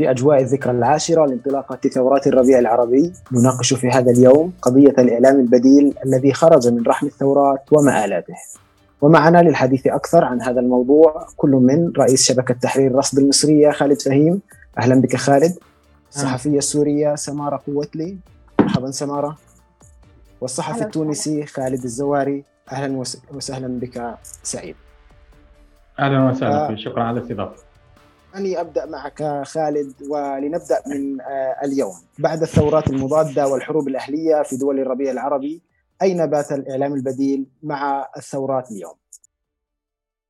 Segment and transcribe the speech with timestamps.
[0.00, 3.12] في أجواء الذكرى العاشرة لانطلاقة ثورات الربيع العربي.
[3.32, 8.34] نناقش في هذا اليوم قضية الإعلام البديل الذي خرج من رحم الثورات ومآلاته
[9.00, 14.40] ومعنا للحديث أكثر عن هذا الموضوع كل من رئيس شبكة تحرير رصد المصرية خالد فهيم.
[14.78, 15.58] أهلا بك خالد.
[16.08, 18.16] الصحفية السورية سمارة قوتلي.
[18.60, 19.36] مرحبا سمارة.
[20.40, 22.44] والصحفي التونسي خالد الزواري.
[22.72, 24.76] أهلا وسهلا بك سعيد.
[25.98, 27.69] أهلا وسهلا شكرا على الاستضافة.
[28.36, 34.80] أني أبدأ معك خالد ولنبدأ من آه، اليوم بعد الثورات المضادة والحروب الأهلية في دول
[34.80, 35.62] الربيع العربي
[36.02, 38.94] أين بات الإعلام البديل مع الثورات اليوم؟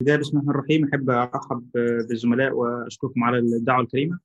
[0.03, 1.65] بداية بسم الله الرحمن الرحيم أحب أرحب
[2.09, 4.19] بالزملاء وأشكركم على الدعوة الكريمة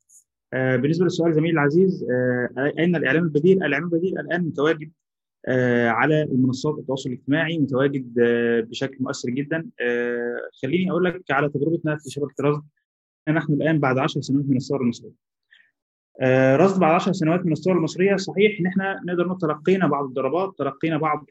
[0.53, 4.91] آه، بالنسبة للسؤال زميلي العزيز آه، أين الإعلام البديل؟ الإعلام البديل الآن متواجد
[5.87, 8.13] على المنصات التواصل الاجتماعي متواجد
[8.69, 9.69] بشكل مؤثر جدا
[10.61, 12.63] خليني أقول لك على تجربتنا في شبكة رصد
[13.29, 15.11] نحن الآن بعد 10 سنوات من الثورة المصرية.
[16.21, 20.05] آه رصد بعد 10 سنوات من الثورة المصرية صحيح إن إحنا نقدر نقول تلقينا بعض
[20.05, 21.29] الضربات، تلقينا بعض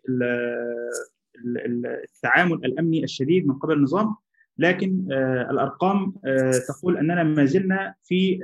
[2.05, 4.17] التعامل الأمني الشديد من قبل النظام
[4.59, 8.39] لكن آه الأرقام آه تقول أننا ما زلنا في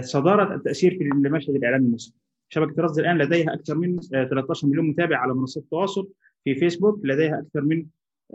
[0.00, 2.14] صدارة التأثير في المشهد الإعلامي المصري.
[2.48, 6.08] شبكة رصد الآن لديها أكثر من 13 آه، مليون متابع على منصات التواصل
[6.44, 7.86] في فيسبوك، لديها أكثر من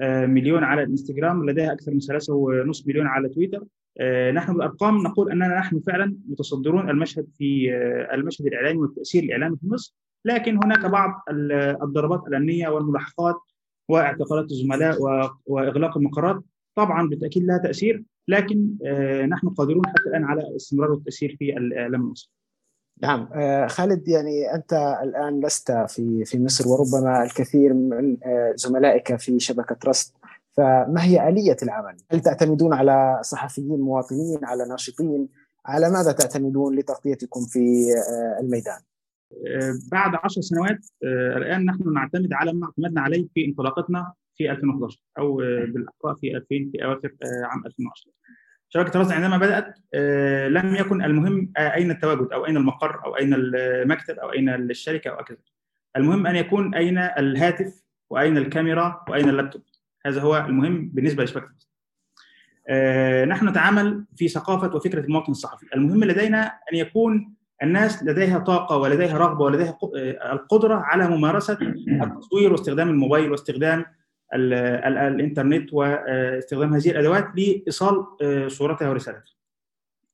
[0.02, 3.64] مليون على الانستغرام لديها أكثر من ثلاثة ونصف مليون على تويتر.
[4.00, 9.58] آه، نحن بالأرقام نقول أننا نحن فعلا متصدرون المشهد في آه، المشهد الإعلامي والتأثير الإعلامي
[9.58, 9.96] في مصر.
[10.26, 11.24] لكن هناك بعض
[11.84, 13.36] الضربات الامنيه والملاحقات
[13.90, 14.98] واعتقالات الزملاء
[15.46, 16.44] وإغلاق المقرات.
[16.76, 18.76] طبعا بالتأكيد لها تأثير لكن
[19.30, 22.32] نحن قادرون حتى الآن على استمرار التأثير في الإعلام المصري.
[23.04, 24.74] نعم آه، خالد يعني أنت
[25.04, 30.16] الآن لست في في مصر وربما الكثير من آه، زملائك في شبكة ترست
[30.58, 35.28] فما هي آلية العمل؟ هل تعتمدون على صحفيين مواطنين على ناشطين؟
[35.66, 38.82] على ماذا تعتمدون لتغطيتكم في آه، الميدان؟
[39.92, 40.80] بعد عشر سنوات
[41.38, 46.46] الآن نحن نعتمد على ما اعتمدنا عليه في انطلاقتنا في 2011 أو بالاحرى في 2000
[46.48, 48.12] في أواخر عام 2010
[48.74, 53.18] شبكه الرصد عندما بدأت آه، لم يكن المهم آه، أين التواجد أو أين المقر أو
[53.18, 55.38] أين المكتب أو أين الشركة أو كذا
[55.98, 59.62] المهم أن يكون أين الهاتف وأين الكاميرا وأين اللابتوب.
[60.06, 61.68] هذا هو المهم بالنسبة لشبكه الرصد
[62.68, 65.66] آه، نحن نتعامل في ثقافة وفكرة المواطن الصحفي.
[65.76, 69.78] المهم لدينا أن يكون الناس لديها طاقة ولديها رغبة ولديها
[70.32, 71.58] القدرة على ممارسة
[72.04, 73.86] التصوير واستخدام الموبايل واستخدام
[74.36, 79.34] الإنترنت واستخدام هذه الأدوات لإيصال آه، صورتها ورسالتها.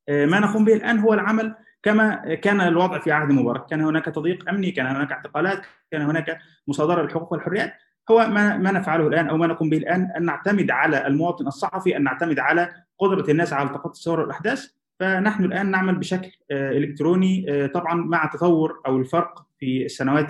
[0.10, 4.06] آه، ما نقوم به الآن هو العمل كما كان الوضع في عهد مبارك، كان هناك
[4.06, 6.38] تضييق أمني، كان هناك اعتقالات، كان هناك
[6.68, 7.74] مصادره للحقوق والحريات،
[8.12, 11.98] هو ما ما نفعله الآن أو ما نقوم به الآن أن نعتمد على المواطن الصحفي،
[11.98, 12.70] أن نعتمد على
[13.00, 14.68] قدرة الناس على التقاط الصور والاحداث،
[15.00, 20.28] فنحن الآن نعمل بشكل آه، إلكتروني طبعا مع تطور أو الفرق في السنوات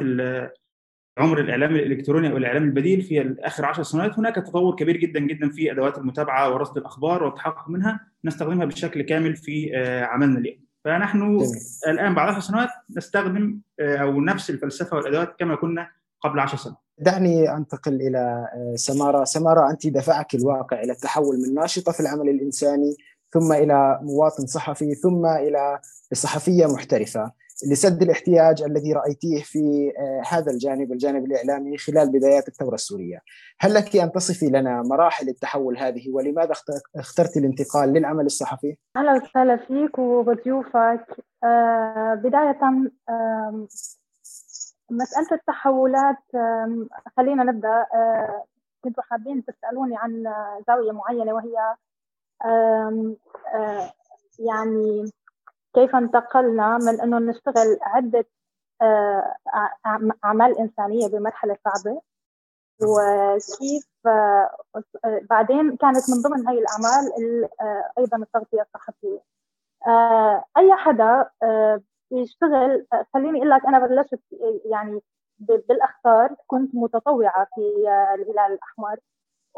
[1.20, 4.20] عمر الإعلام الإلكتروني أو الإعلام البديل في اخر 10 سنوات.
[4.20, 8.00] هناك تطور كبير جدا جدا في أدوات المتابعة ورصد الأخبار والتحقق منها.
[8.26, 10.58] نستخدمها بشكل كامل في آه، عملنا اليوم.
[10.86, 11.40] فنحن.
[11.88, 15.88] الآن بعد 10 سنوات نستخدم آه، أو نفس الفلسفة والأدوات كما كنا
[16.22, 16.78] قبل 10 سنوات.
[16.98, 22.30] دعني أنتقل إلى آه، سمارة، سمارة أنت دفعك الواقع إلى التحول من ناشطة في العمل
[22.30, 22.96] الإنساني
[23.32, 25.80] ثم إلى مواطن صحفي ثم إلى
[26.14, 27.32] صحفية محترفة.
[27.68, 33.20] لسد الاحتياج الذي رأيتيه في آه، هذا الجانب الجانب الإعلامي خلال بدايات الثورة السورية.
[33.60, 36.54] هل لك أن تصفي لنا مراحل التحول هذه ولماذا
[36.96, 41.06] اخترت الانتقال للعمل الصحفي؟ أهلا وسهلا فيك وبضيوفك.
[41.44, 42.60] آه، بداية
[44.92, 46.18] مسألة التحولات
[47.18, 48.44] خلينا نبدأ آه،
[48.84, 50.24] كنتوا حابين تسألوني عن
[50.68, 51.76] زاوية معينة وهي
[54.40, 55.12] يعني
[55.74, 58.26] كيف انتقلنا من إنه نشتغل عدة
[58.82, 59.36] آه،
[60.26, 62.02] أعمال إنسانية بمرحلة صعبة
[62.82, 64.58] وكيف آه،
[65.30, 67.12] بعدين كانت من ضمن هاي الأعمال
[67.62, 69.20] آه، أيضا التغطية الصحفية.
[70.58, 71.30] أي حدا
[72.12, 74.20] بيشتغل خليني أقول لك أنا بلشت
[74.66, 75.02] يعني
[75.40, 77.62] بالأخطار كنت متطوعة في
[78.16, 79.00] الهلال الأحمر.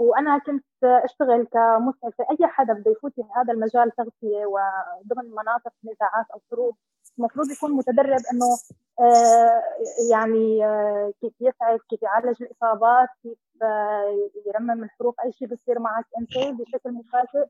[0.01, 6.25] وأنا كنت أشتغل كمسعفه أي حدا بده يفوت في هذا المجال تغطية وضمن مناطق نزاعات
[6.33, 6.75] أو حروب
[7.19, 8.57] المفروض يكون متدرب إنه
[8.99, 9.63] آه،
[10.11, 16.05] يعني آه، كيف يسعف كيف يعالج الإصابات كيف آه، يرمم الحروب أي شيء بصير معك
[16.19, 17.47] أنت بشكل مفاجئ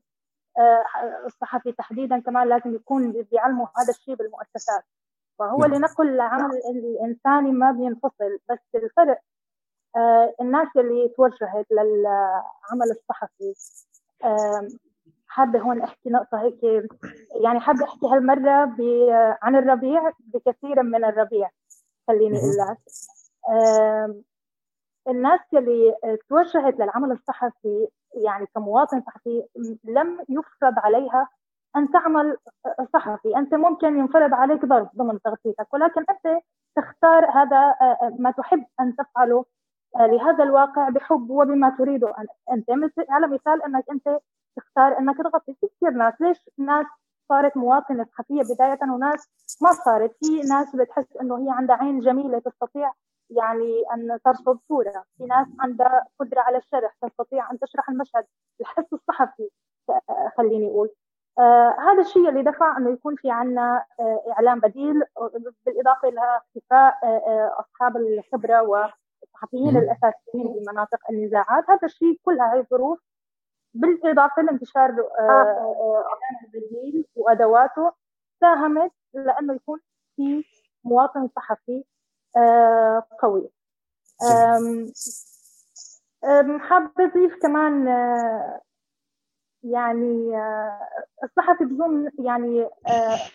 [1.26, 4.84] الصحفي تحديدا كمان لازم يكون بيعلموا هذا الشيء بالمؤسسات
[5.38, 5.74] فهو نعم.
[5.74, 9.31] لنقل العمل الإنساني ما بينفصل بس الفرق آه،
[10.40, 13.54] الناس اللي توجهت للعمل الصحفي
[15.26, 16.88] حابة هون أحكي نقطة هيك
[17.42, 18.76] يعني حابة أحكي هالمرة
[19.42, 21.50] عن الربيع بكثير من الربيع
[22.08, 22.78] خليني أقول لك.
[25.08, 25.94] الناس اللي
[26.28, 29.44] توجهت للعمل الصحفي يعني كمواطن صحفي
[29.84, 31.28] لم يفرض عليها
[31.76, 32.36] أن تعمل
[32.92, 36.42] صحفي، أنت ممكن ينفرض عليك ظرف ضمن تغطيتك ولكن أنت
[36.76, 37.74] تختار هذا
[38.18, 39.44] ما تحب أن تفعله
[39.96, 42.14] لهذا الواقع بحب وبما تريده
[42.52, 42.70] أنت
[43.08, 44.18] على مثال أنك أنت
[44.56, 46.86] تختار أنك تغطي في كثير ناس، ليش ناس
[47.28, 49.28] صارت مواطنة صحفية بداية وناس
[49.62, 52.92] ما صارت، في ناس بتحس إنه هي عندها عين جميلة تستطيع
[53.30, 55.04] يعني أن ترصد صورة.
[55.18, 58.24] في ناس عندها قدرة على الشرح تستطيع أن تشرح المشهد
[58.60, 59.50] الحس الصحفي
[60.36, 60.90] خليني أقول.
[61.38, 65.02] آه هذا الشيء اللي دفع إنه يكون في عندنا آه إعلام بديل
[65.66, 68.62] بالإضافة إلى اختفاء آه, آه، أصحاب الخبرة
[69.42, 71.70] والصحفيين الأساسيين في مناطق النزاعات.
[71.70, 72.98] هذا الشيء كل هاي الظروف
[73.74, 76.04] بالإضافة لانتشار آه، آه.
[76.04, 77.92] اعلام البديل وأدواته
[78.40, 79.80] ساهمت لأنه يكون
[80.16, 80.44] في
[80.84, 81.84] مواطن صحفي
[82.36, 83.50] آه، قوي.
[86.60, 88.60] حابة أضيف كمان آه،
[89.62, 90.88] يعني آه،
[91.24, 92.68] الصحفي بظن يعني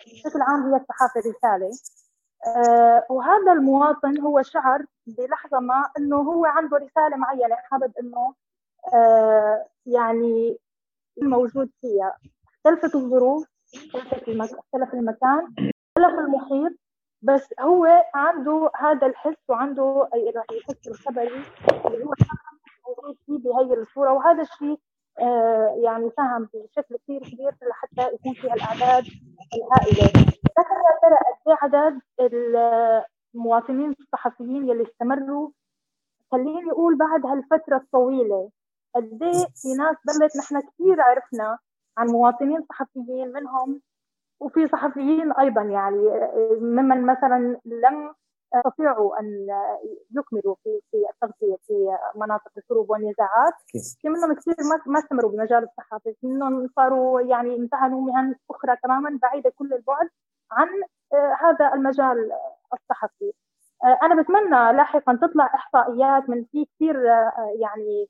[0.06, 1.72] بشكل عام هي الصحافة رسالة
[3.10, 8.34] وهذا المواطن هو شعر بلحظة ما إنه هو عنده رسالة معينة حابب إنه
[9.86, 10.58] يعني
[11.22, 12.18] موجود فيها.
[12.56, 13.48] اختلفت الظروف
[13.96, 15.54] اختلف المكان
[15.98, 16.78] اختلف المحيط
[17.22, 20.10] بس هو عنده هذا الحس وعنده
[20.52, 21.44] الحس الخبري
[21.86, 22.14] اللي هو
[22.88, 24.12] موجود فيه بهي الصورة.
[24.14, 24.80] وهذا الشيء
[25.20, 29.04] آه يعني ساهم بشكل كثير كبير لحتى يكون في الأعداد
[29.54, 30.08] الهائلة.
[30.58, 32.02] لكن يا ترى قد إيه عدد
[33.36, 35.50] المواطنين الصحفيين يلي استمروا.
[36.32, 38.50] خليني أقول بعد هالفترة الطويلة
[38.96, 41.58] قد إيه في ناس بلت نحن كثير عرفنا
[41.98, 43.82] عن مواطنين صحفيين منهم
[44.40, 46.10] وفي صحفيين أيضا يعني
[46.62, 48.14] ممن مثلا لم
[48.56, 49.48] يستطيعوا أن
[50.12, 53.54] يكملوا في في التغطية في مناطق الحروب والنزاعات.
[54.02, 54.56] في منهم كثير
[54.88, 56.16] ما استمروا بمجال الصحافة.
[56.22, 60.10] في منهم صاروا يعني امتهنوا مهن أخرى تماما بعيدة كل البعد
[60.52, 60.68] عن
[61.42, 62.32] هذا المجال
[62.98, 63.34] الصحفي
[64.04, 67.04] أنا بتمنى لاحقا تطلع إحصائيات من في كثير
[67.62, 68.08] يعني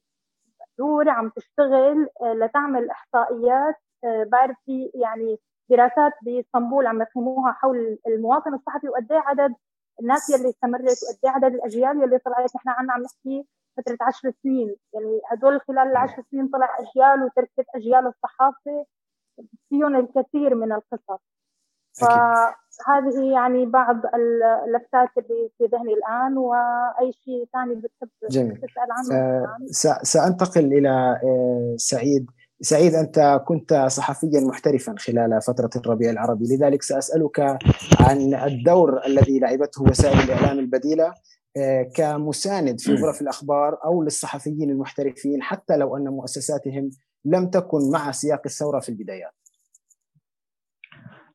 [0.78, 3.76] دور عم تشتغل لتعمل إحصائيات.
[4.04, 5.38] بعرف في يعني
[5.70, 9.56] دراسات بإسطنبول عم يقيموها حول المواطن الصحفي وقد إيه عدد
[10.02, 12.56] الناس يلي استمرت وقد إيه عدد الأجيال يلي طلعت.
[12.56, 13.48] نحن عنا عم نحكي
[13.78, 14.76] فترة 10 سنين.
[14.94, 18.86] يعني هدول خلال العشر سنين طلع أجيال وتركت أجيال الصحافة.
[19.70, 21.22] فيهم الكثير من القصص.
[22.00, 28.10] فهذه يعني بعض اللفتات اللي في ذهني الآن وأي شيء ثاني بتحب
[28.54, 29.58] تسأل عنه؟ آه
[30.04, 32.26] سأنتقل إلى آه سعيد.
[32.62, 36.46] سعيد أنت كنت صحفيا محترفا خلال فترة الربيع العربي.
[36.56, 37.40] لذلك سأسألك
[38.00, 41.14] عن الدور الذي لعبته وسائل الإعلام البديلة
[41.58, 46.90] آه، كمساند في غرف الأخبار أو للصحفيين المحترفين حتى لو أن مؤسساتهم
[47.26, 49.32] لم تكن مع سياق الثورة في البدايات.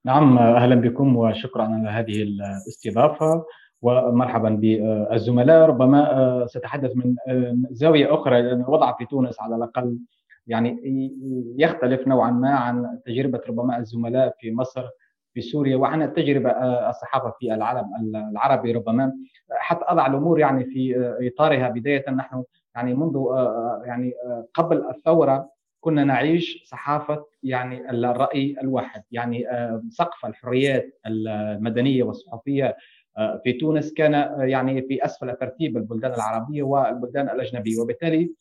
[0.04, 3.44] نعم أهلا بكم وشكرا على هذه الاستضافة
[3.82, 5.68] ومرحبا بالزملاء.
[5.68, 9.98] ربما آه، سأتحدث من آه، زاوية أخرى الوضع في تونس على الأقل
[10.46, 10.78] يعني
[11.58, 14.84] يختلف نوعا ما عن تجربة ربما الزملاء في مصر
[15.34, 17.84] في سوريا وعن التجربة آه، الصحافة في العالم
[18.30, 19.12] العربي ربما.
[19.50, 21.68] حتى أضع الأمور يعني في إطارها.
[21.68, 22.44] بداية نحن
[22.74, 23.16] يعني منذ
[23.84, 24.12] يعني
[24.54, 25.48] قبل الثورة
[25.82, 29.46] كنا نعيش صحافة يعني الرأي الواحد يعني
[29.90, 32.76] سقف الحريات المدنية والصحفية
[33.44, 34.12] في تونس كان
[34.48, 37.80] يعني في أسفل ترتيب البلدان العربية والبلدان الأجنبية.
[37.80, 38.32] وبالتالي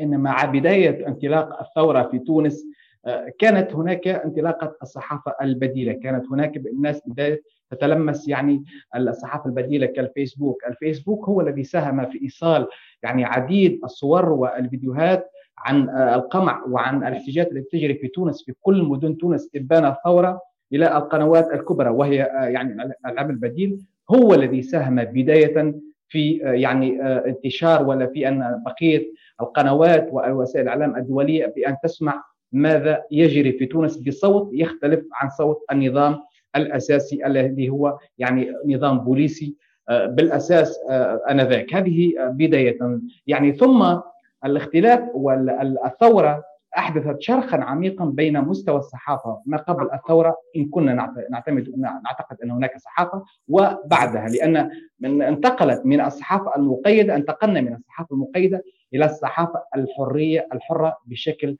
[0.00, 2.64] إن مع بداية انطلاق الثورة في تونس
[3.06, 8.64] آه، كانت هناك انطلاقة الصحافة البديلة، كانت هناك الناس بداية تتلمس يعني
[8.96, 12.68] الصحافة البديلة كالفيسبوك، الفيسبوك هو الذي ساهم في إيصال
[13.02, 19.16] يعني عديد الصور والفيديوهات عن القمع وعن الاحتجاجات التي تجري في تونس في كل مدن
[19.16, 20.40] تونس إبان الثورة
[20.72, 23.78] إلى القنوات الكبرى وهي يعني العمل البديل
[24.10, 25.74] هو الذي ساهم بداية
[26.08, 33.52] في يعني انتشار ولا في أن بقية القنوات ووسائل الإعلام الدولية بأن تسمع ماذا يجري
[33.52, 36.18] في تونس بصوت يختلف عن صوت النظام
[36.56, 39.54] الأساسي الذي هو يعني نظام بوليسي
[39.88, 41.74] آه، بالأساس آه، آنذاك.
[41.74, 42.78] هذه بداية.
[43.26, 43.96] يعني ثم
[44.44, 46.44] الاختلاف والثوره
[46.78, 52.78] أحدثت شرخا عميقا بين مستوى الصحافة ما قبل الثورة إن كنا نعتمد نعتقد أن هناك
[52.78, 58.62] صحافة وبعدها لأن من انتقلت من الصحافة المقيدة انتقلنا من الصحافة المقيدة
[58.94, 61.56] إلى الصحافة الحريه الحرة بشكل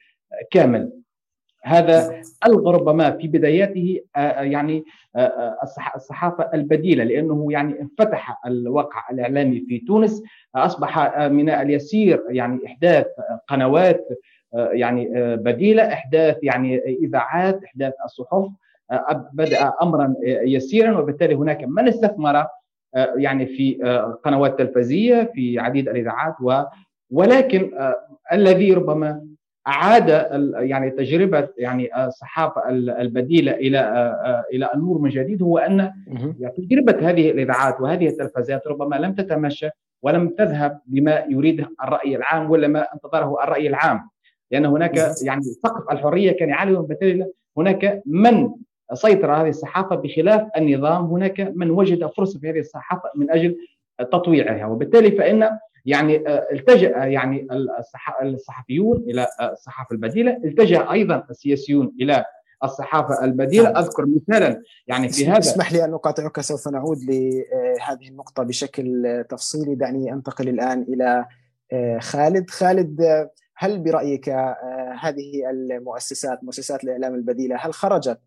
[0.50, 0.92] كامل.
[1.66, 4.00] هذا ألغى ربما في بداياته
[4.40, 4.84] يعني
[5.96, 10.22] الصحافة البديلة لأنه يعني انفتح الواقع الإعلامي في تونس
[10.54, 13.06] أصبح من اليسير يعني إحداث
[13.48, 14.08] قنوات
[14.52, 18.48] يعني بديلة إحداث يعني إذاعات إحداث الصحف
[19.32, 22.46] بدأ امرا يسيرا وبالتالي هناك من استثمر
[23.16, 23.74] يعني في
[24.24, 26.62] قنوات تلفزية في عديد الإذاعات و
[27.10, 27.70] ولكن
[28.32, 29.26] الذي ربما
[29.66, 30.08] أعاد
[30.54, 33.80] يعني تجربة يعني الصحافة البديلة إلى
[34.52, 35.92] إلى النور من جديد هو أن
[36.40, 39.68] يعني تجربة هذه الإذاعات وهذه التلفزيات ربما لم تتمشى
[40.02, 44.08] ولم تذهب بما يريده الرأي العام ولا ما انتظره الرأي العام.
[44.50, 48.50] لأن هناك يعني سقف الحرية كان عالي وبالتالي هناك من
[48.94, 53.56] سيطر هذه الصحافة بخلاف النظام هناك من وجد فرصة في هذه الصحافة من أجل
[53.98, 55.50] تطويعها وبالتالي فإن
[55.86, 57.48] يعني التجأ يعني
[58.22, 62.24] الصحفيون إلى الصحافة البديلة التجأ أيضا السياسيون إلى
[62.64, 63.64] الصحافة البديلة.
[63.64, 63.76] نعم.
[63.76, 69.74] أذكر مثالا يعني في هذا اسمح لي أن أقاطعك سوف نعود لهذه النقطة بشكل تفصيلي.
[69.74, 71.26] دعني أنتقل الآن إلى
[72.00, 72.50] خالد.
[72.50, 73.28] خالد
[73.58, 74.28] هل برأيك
[75.00, 78.18] هذه المؤسسات مؤسسات الإعلام البديلة هل خرجت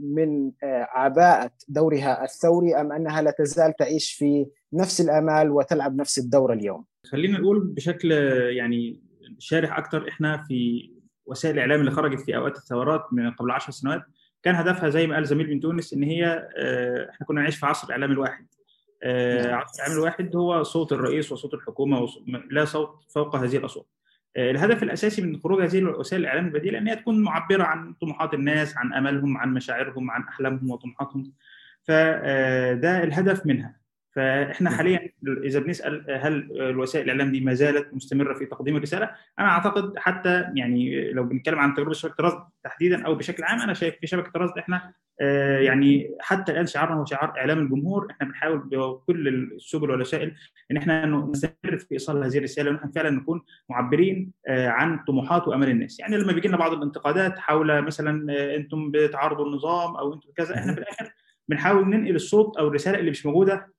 [0.00, 6.52] من عباءة دورها الثوري أم أنها لا تزال تعيش في نفس الأمال وتلعب نفس الدور
[6.52, 8.12] اليوم؟ خلينا نقول بشكل
[8.56, 9.00] يعني
[9.38, 10.90] شارح أكثر إحنا في
[11.26, 14.02] وسائل الإعلام اللي خرجت في أوقات الثورات من قبل 10 سنوات
[14.42, 16.48] كان هدفها زي ما قال زميل من تونس إن هي
[17.10, 18.46] إحنا كنا نعيش في عصر الإعلام الواحد.
[19.04, 22.06] عصر الإعلام الواحد هو صوت الرئيس وصوت الحكومة
[22.50, 23.86] لا صوت فوق هذه الأصوات.
[24.36, 28.76] الهدف الأساسي من خروج هذه وسائل الإعلام البديله أن هي تكون معبرة عن طموحات الناس
[28.76, 31.32] عن أملهم عن مشاعرهم عن أحلامهم وطموحاتهم.
[31.82, 33.81] فده الهدف منها.
[34.14, 35.10] فإحنا حاليا
[35.44, 40.44] إذا بنسأل هل الوسائل الإعلام دي ما زالت مستمرة في تقديم الرسالة؟ أنا أعتقد حتى
[40.54, 44.30] يعني لو بنتكلم عن تجربة شبكة رصد تحديدا أو بشكل عام أنا شايف في شبكة
[44.40, 44.92] رصد إحنا
[45.60, 48.08] يعني حتى الآن شعارنا هو شعار إعلام الجمهور.
[48.10, 50.34] إحنا بنحاول بكل السبل والوسائل
[50.70, 55.68] إن إحنا نستمر في إيصال هذه الرسالة وان إحنا فعلا نكون معبرين عن طموحات وامال
[55.68, 60.54] الناس، يعني لما بيجي لنا بعض الانتقادات حول مثلا أنتم بتعارضوا النظام أو أنتم كذا
[60.54, 61.12] إحنا في الآخر
[61.48, 63.71] بنحاول ننقل الصوت أو الرسالة اللي مش موجودة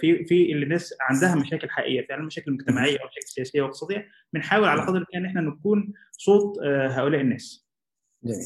[0.00, 4.68] في في اللي الناس عندها مشاكل حقيقية فعلا مشاكل مجتمعية أو مشاكل سياسية واقتصاديه بنحاول
[4.68, 6.58] على قدر الإمكان إن إحنا نكون صوت
[6.90, 7.66] هؤلاء الناس.
[8.24, 8.44] جميل.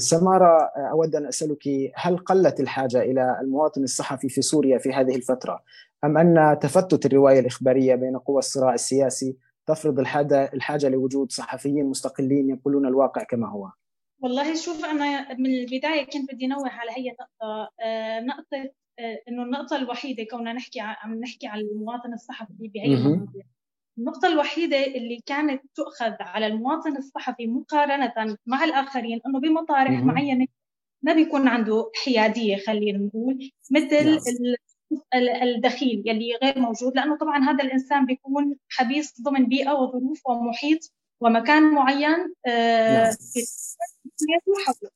[0.00, 5.62] سمارة أود أن أسألك هل قلت الحاجة إلى المواطن الصحفي في سوريا في هذه الفترة
[6.04, 12.50] أم أن تفتت الرواية الإخبارية بين قوى الصراع السياسي تفرض الحاجة, الحاجة لوجود صحفيين مستقلين
[12.50, 13.70] يقولون الواقع كما هو
[14.22, 17.70] والله شوف أنا من البداية كنت بدي نوه على هي نقطة
[18.26, 18.70] نقطة
[19.28, 23.18] إنه النقطة الوحيدة كوننا نحكي عم نحكي عن المواطن الصحفي بهي
[23.98, 30.46] النقطة الوحيدة اللي كانت تؤخذ على المواطن الصحفي مقارنة مع الآخرين إنه بمطارح معينة
[31.02, 34.18] ما بيكون عنده حيادية خلينا نقول مثل
[35.42, 36.96] الدخيل يلي غير موجود.
[36.96, 42.34] لأنه طبعا هذا الإنسان بيكون حبيس ضمن بيئة وظروف ومحيط ومكان معين
[43.18, 43.40] في
[44.66, 44.90] حوله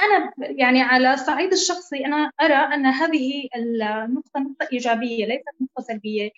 [0.00, 6.30] أنا يعني على الصعيد الشخصي أنا أرى أن هذه النقطة نقطة إيجابية ليست نقطة سلبية.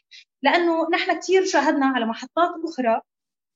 [0.43, 3.01] لأنه نحن كثير شاهدنا على محطات أخرى.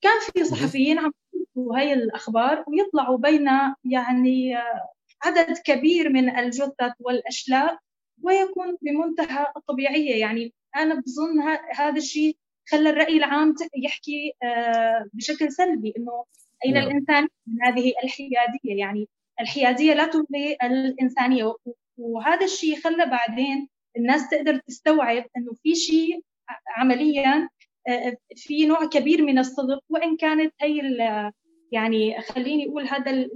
[0.01, 3.49] كان في صحفيين عم يكتبوا هاي الأخبار ويطلعوا بين
[3.85, 4.57] يعني
[5.25, 7.79] عدد كبير من الجثث والأشلاء
[8.23, 10.21] ويكون بمنتهى الطبيعية.
[10.21, 11.41] يعني أنا بظن
[11.75, 12.37] هذا الشيء
[12.69, 14.33] خلى الرأي العام يحكي
[15.13, 16.25] بشكل سلبي إنه
[16.67, 18.79] أين الإنسان من هذه الحيادية.
[18.79, 19.09] يعني
[19.41, 21.55] الحيادية لا تلغي الإنسانية.
[21.99, 26.21] وهذا الشيء خلى بعدين الناس تقدر تستوعب إنه في شيء
[26.77, 27.49] عمليا
[28.37, 29.81] في نوع كبير من الصدق.
[29.89, 30.81] وإن كانت هي
[31.73, 33.29] يعني خليني أقول هذا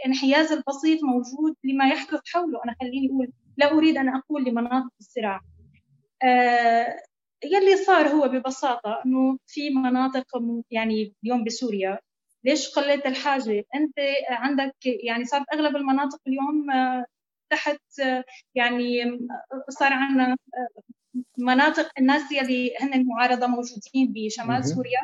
[0.00, 2.60] الانحياز البسيط موجود لما يحدث حوله.
[2.64, 5.40] أنا خليني أقول لا أريد أن أقول لمناطق الصراع.
[7.44, 10.26] يلي صار هو ببساطة إنه في مناطق
[10.70, 11.98] يعني اليوم بسوريا
[12.44, 13.94] ليش قلت الحاجة؟ أنت
[14.28, 16.66] عندك يعني صارت أغلب المناطق اليوم
[17.50, 17.80] تحت
[18.54, 19.18] يعني
[19.68, 20.36] صار عندنا
[21.38, 25.00] مناطق الناس يلي هن المعارضة موجودين بشمال سوريا.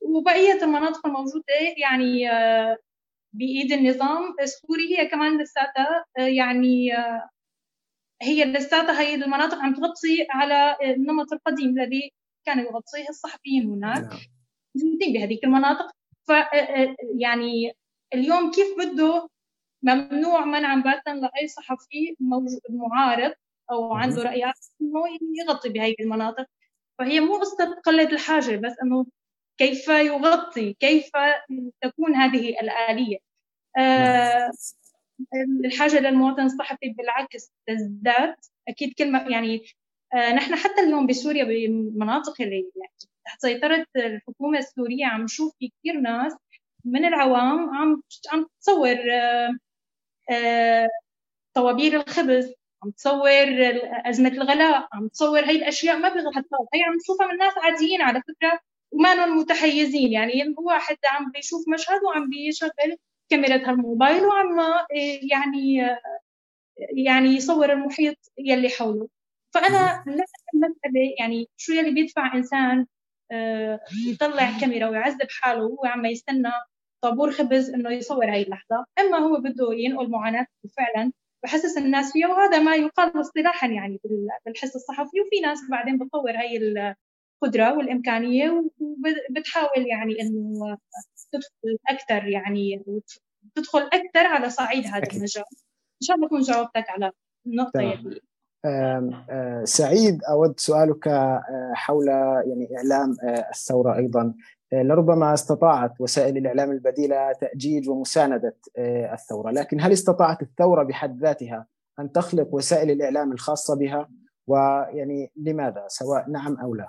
[0.00, 2.28] وبقية المناطق الموجودة يعني
[3.32, 6.92] بإيد النظام السوري هي كمان لساتها يعني
[8.22, 12.12] هي لساتها هي المناطق عم تغطي على النمط القديم الذي
[12.46, 14.10] كان يغطيه الصحفيين هناك.
[14.74, 15.90] موجودين بهذيك المناطق.
[16.30, 16.32] ف
[17.18, 17.72] يعني
[18.14, 19.28] اليوم كيف بده
[19.82, 22.16] ممنوع منعا باتا لأي صحفي
[22.70, 23.32] معارض
[23.70, 25.00] أو عنده رأيات إنه
[25.38, 26.46] يغطي بهي المناطق.
[26.98, 29.06] فهي مو قصه قله الحاجة بس إنه
[29.58, 31.10] كيف يغطي كيف
[31.82, 33.18] تكون هذه الآلية.
[33.78, 34.50] آه،
[35.64, 38.34] الحاجة للمواطن الصحفي بالعكس تزداد.
[38.68, 39.79] أكيد كلمة يعني آه،
[40.14, 42.92] نحن حتى اليوم بسوريا بمناطق اللي يعني
[43.24, 46.36] تحت سيطرة الحكومة السورية عم نشوف في كثير ناس
[46.84, 48.02] من العوام عم
[48.32, 48.96] عم تصور
[51.54, 53.30] طوابير الخبز عم تصور
[54.06, 58.22] أزمة الغلاء عم تصور هاي الأشياء ما بغطاء هي عم نشوفها من ناس عاديين على
[58.28, 58.60] فكرة
[58.92, 62.96] وما متحيزين يعني واحد عم بيشوف مشهد وعم بيشغل
[63.30, 64.60] كاميرا هالموبايل وعم
[65.32, 65.76] يعني
[67.06, 69.08] يعني يصور المحيط يلي حوله.
[69.54, 72.86] فأنا لا المسألة يعني شو يلي بيدفع إنسان
[73.32, 76.52] آه، يطلع كاميرا ويعذب حاله وهو عم يستنى
[77.02, 78.86] طابور خبز إنه يصور هاي اللحظة.
[78.98, 81.12] أما هو بده ينقل معاناة فعلا
[81.44, 84.00] بحسس الناس فيها وهذا ما يقال اصطلاحا يعني
[84.46, 85.20] بالحس الصحفي.
[85.20, 86.56] وفي ناس بعدين بتطور هاي
[87.42, 90.78] القدرة والإمكانية وبتحاول يعني إنه
[91.32, 92.82] تدخل أكثر يعني
[93.54, 95.44] تدخل أكثر على صعيد هذا المجال
[96.02, 97.12] إن شاء الله اكون جاوبتك على
[97.46, 98.20] النقطة يلي
[99.64, 101.08] سعيد أود سؤالك
[101.74, 103.16] حول يعني إعلام
[103.50, 104.34] الثورة أيضا
[104.72, 111.66] لربما استطاعت وسائل الإعلام البديلة تأجيج ومساندة آه، الثورة، لكن هل استطاعت الثورة بحد ذاتها
[112.00, 114.08] أن تخلق وسائل الإعلام الخاصة بها؟
[114.46, 116.86] ويعني لماذا؟ سواء نعم أو لا.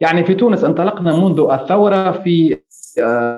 [0.00, 2.60] يعني في تونس انطلقنا منذ الثورة في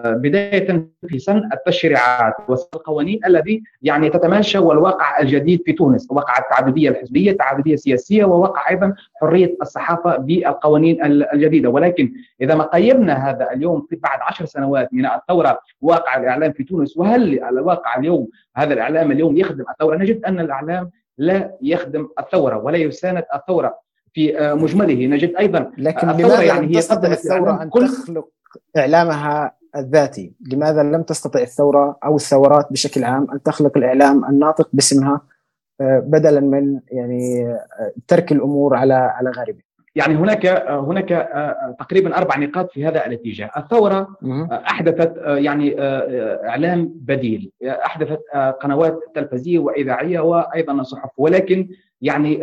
[0.07, 7.31] بداية في سن التشريعات والقوانين الذي يعني تتماشى والواقع الجديد في تونس واقع التعدديه الحزبية
[7.31, 11.69] التعدديه السياسية وواقع أيضا حرية الصحافة بالقوانين الجديدة.
[11.69, 16.65] ولكن إذا ما قيمنا هذا اليوم في بعد عشر سنوات من الثورة واقع الإعلام في
[16.65, 22.57] تونس وهل الواقع اليوم هذا الإعلام اليوم يخدم الثورة؟ نجد أن الإعلام لا يخدم الثورة
[22.57, 23.79] ولا يساند الثورة
[24.13, 25.07] في آه، مجمله.
[25.07, 28.29] نجد أيضا لكن لماذا يعني هي تستطيع الثورة أن تخلق
[28.77, 30.33] إعلامها الذاتي.
[30.53, 35.21] لماذا لم تستطع الثورة أو الثورات بشكل عام أن تخلق الإعلام الناطق باسمها
[35.81, 39.63] آه، بدلا من يعني آه، ترك الأمور على على غاربها؟
[39.95, 41.29] يعني هناك هناك
[41.79, 44.17] تقريبا أربع نقاط في هذا الاتجاه، الثورة
[44.53, 45.75] أحدثت يعني
[46.49, 48.21] إعلام بديل، أحدثت
[48.61, 51.11] قنوات تلفزيونيه وإذاعية وأيضا صحف.
[51.17, 51.69] ولكن
[52.01, 52.37] يعني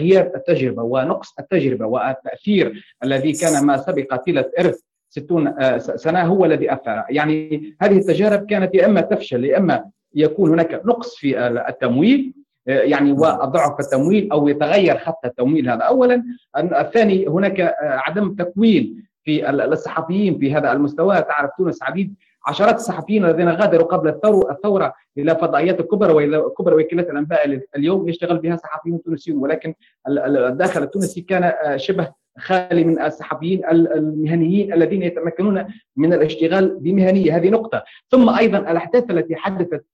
[0.00, 6.72] غياب التجربة ونقص التجربة والتأثير الذي كان ما سبق طيله إرث 60 سنة هو الذي
[6.72, 12.34] اثر، يعني هذه التجارب كانت يا إما تفشل يا إما يكون هناك نقص في التمويل
[12.66, 15.82] يعني وضعف التمويل أو يتغير خط التمويل هذا.
[15.82, 16.24] اولا
[16.56, 21.22] الثاني هناك عدم تكوين في الصحفيين في هذا المستوى.
[21.22, 22.14] تعرف تونس عديد
[22.46, 24.08] عشرات الصحفيين الذين غادروا قبل
[24.50, 29.38] الثورة إلى فضائيات الكبرى وإلى كبرى وكالات الأنباء اليوم يشتغل بها صحفيون تونسيون.
[29.38, 29.74] ولكن
[30.08, 35.64] الداخل التونسي كان شبه خالي من الصحفيين المهنيين الذين يتمكنون
[35.96, 37.36] من الاشتغال بمهنية.
[37.36, 37.84] هذه نقطة.
[38.10, 39.84] ثم أيضا الأحداث التي حدثت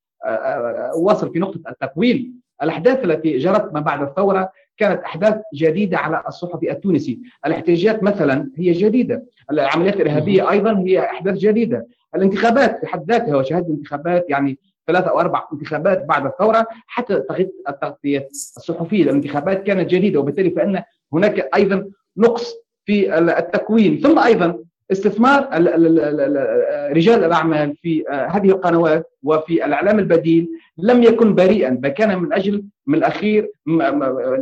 [0.96, 6.70] واصل في نقطة التكوين الأحداث التي جرت ما بعد الثورة كانت أحداث جديدة على الصحفي
[6.70, 13.36] التونسي، الاحتجاجات مثلا هي جديدة، العمليات الإرهابية أيضا هي أحداث جديدة، الانتخابات في حد ذاتها
[13.36, 17.22] وشهاده الانتخابات يعني ثلاثة أو أربع انتخابات بعد الثورة حتى
[17.68, 19.04] التغطية الصحفية.
[19.04, 24.00] الانتخابات كانت جديدة وبالتالي فإن هناك أيضا نقص في التكوين.
[24.00, 24.58] ثم أيضا
[24.92, 25.48] استثمار
[26.92, 30.48] رجال الأعمال في آه، هذه القنوات وفي الإعلام البديل
[30.78, 33.50] لم يكن بريئا بل كان من أجل من الأخير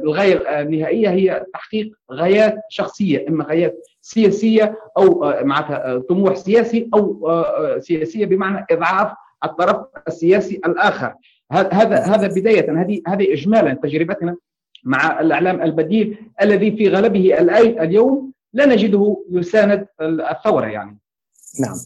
[0.05, 6.89] الغاية النهائية هي تحقيق غايات شخصية إما غايات سياسية أو آه، معناتها آه، طموح سياسي
[6.95, 7.29] أو
[7.79, 9.13] سياسية بمعنى إضعاف
[9.45, 11.15] الطرف السياسي الآخر.
[11.53, 14.37] هذا هذا بداية هذه هذه اجمالا تجربتنا
[14.85, 17.39] مع الإعلام البديل الذي في غلبه
[17.83, 20.99] اليوم لا نجده يساند الثورة يعني.
[21.61, 21.77] نعم.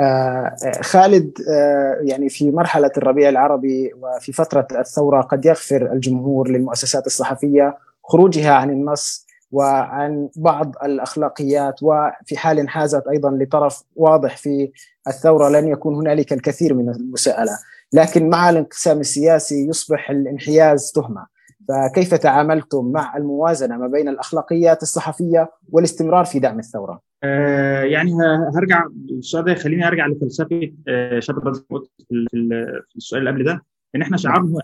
[0.00, 7.06] آه خالد آه يعني في مرحلة الربيع العربي وفي فترة الثورة قد يغفر الجمهور للمؤسسات
[7.06, 14.72] الصحفية خروجها عن النص وعن بعض الأخلاقيات وفي حال انحازت أيضا لطرف واضح في
[15.08, 17.58] الثورة لن يكون هنالك الكثير من المساءلة.
[17.92, 21.26] لكن مع الانقسام السياسي يصبح الانحياز تهمة.
[21.68, 28.12] فكيف تعاملتم مع الموازنة ما بين الأخلاقيات الصحفية والاستمرار في دعم الثورة؟ آه يعني
[28.56, 33.62] هرجع السؤال ده يخليني أرجع لفلسفة آه شاب في السؤال اللي قبل ده
[33.94, 34.60] إن إحنا شعار هو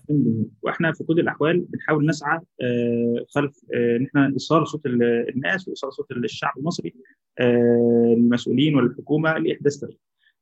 [0.62, 5.92] وإحنا في كل الأحوال بنحاول نسعى آه خلف آه، إن إحنا إيصال صوت الناس وإيصال
[5.92, 6.94] صوت الشعب المصري
[7.38, 9.98] آه، المسؤولين والحكومة لإحداث تغيير.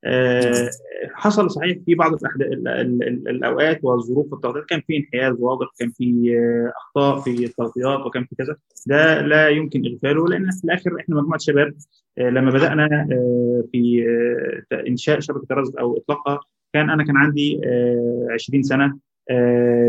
[0.06, 0.70] آه،
[1.14, 2.12] حصل صحيح في بعض
[3.28, 8.36] الأوقات والظروف والتغطيات كان في انحياز واضح كان في آه، أخطاء في التغطيات وكان في
[8.36, 8.56] كذا.
[8.86, 11.74] ده لا يمكن إغفاله لأن في الآخر إحنا مجموعة شباب
[12.18, 13.06] آه، لما بدأنا
[13.72, 14.04] في
[14.88, 16.40] إنشاء شبكة الرصد أو إطلاقها
[16.72, 17.60] كان أنا كان عندي
[18.30, 18.98] 20 سنة.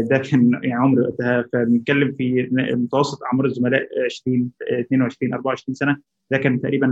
[0.10, 1.45] ده كان يعني عمري وقتها.
[1.54, 5.97] فبنتكلم في متوسط أعمار الزملاء 20 22 24 سنة.
[6.32, 6.88] ده كان تقريبا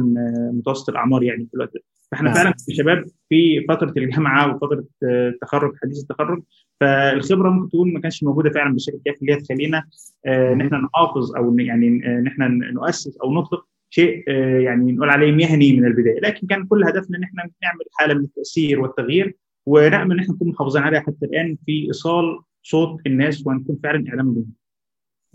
[0.53, 1.81] متوسط الأعمار يعني في الوقت ده.
[2.11, 2.37] فإحنا نعم.
[2.37, 6.43] فعلا شباب في فترة الجامعة وفترة التخرج حديث التخرج.
[6.79, 9.83] فالخبرة ممكن تكون ما كانش موجودة فعلا بالشكل الكافي اللي هي تخلينا
[10.25, 15.09] آه، إن إحنا نحافظ أو يعني إن إحنا نؤسس أو نطلق شيء آه، يعني نقول
[15.09, 16.19] عليه مهني من البداية.
[16.19, 19.35] لكن كان كل هدفنا إن إحنا نعمل حالة من التأثير والتغيير.
[19.65, 24.33] ونامل إن إحنا نكون محافظين عليها حتى الآن في إيصال صوت الناس ونكون فعلا إعلام
[24.33, 24.53] بهم.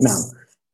[0.00, 0.16] نعم.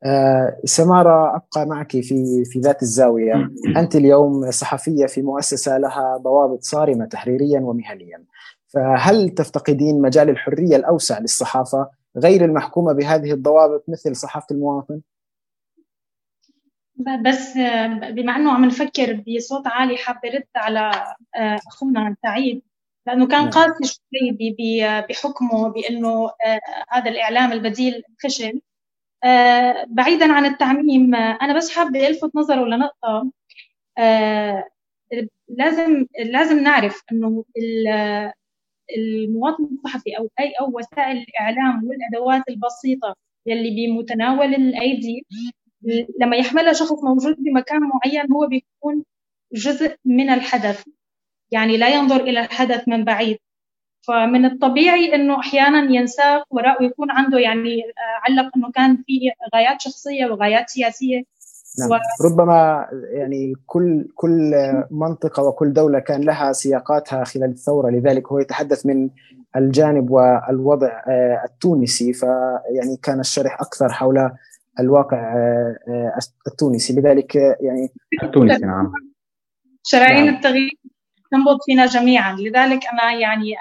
[0.04, 3.50] آه سمارة أبقى معك في في ذات الزاوية.
[3.76, 8.24] أنت اليوم صحفية في مؤسسة لها ضوابط صارمة تحريريا ومهنيا.
[8.68, 15.00] فهل تفتقدين مجال الحرية الأوسع للصحافة غير المحكومة بهذه الضوابط مثل صحافة المواطن؟
[16.96, 17.54] بس
[18.12, 20.90] بما أنه عم نفكر بصوت عالي حابة رد على
[21.36, 22.62] آه، أخونا سعيد.
[23.06, 23.50] لأنه كان نعم.
[23.50, 24.56] قاسي شوي
[25.08, 28.60] بحكمه بأنه آه، هذا الإعلام البديل فشل.
[29.24, 33.30] آه، بعيدا عن التعميم آه، أنا بس حابة ألفت نظره لنقطة.
[35.48, 37.44] لازم لازم نعرف إنه
[38.96, 43.16] المواطن الصحفي أو أي أو وسائل الإعلام والأدوات البسيطة
[43.46, 45.26] يلي بمتناول الأيدي
[46.20, 49.04] لما يحملها شخص موجود بمكان معين هو بيكون
[49.52, 50.84] جزء من الحدث.
[51.50, 53.38] يعني لا ينظر إلى الحدث من بعيد.
[54.08, 59.20] فمن الطبيعي إنه أحيانا ينساق وراء ويكون عنده يعني آه، علق إنه كان في
[59.54, 61.22] غايات شخصية وغايات سياسية.
[61.78, 61.90] نعم.
[61.90, 62.26] و...
[62.26, 64.54] ربما يعني كل كل
[64.90, 67.90] منطقة وكل دولة كان لها سياقاتها خلال الثورة.
[67.90, 69.10] لذلك هو يتحدث من
[69.56, 72.12] الجانب والوضع آه، التونسي.
[72.12, 74.30] فيعني كان الشرح أكثر حول
[74.80, 77.00] الواقع آه، التونسي.
[77.00, 77.88] لذلك يعني
[78.22, 78.92] التونسي نعم.
[79.82, 80.34] شرايين نعم.
[80.34, 80.78] التغيير.
[81.32, 82.36] تنبض فينا جميعا.
[82.36, 83.54] لذلك أنا يعني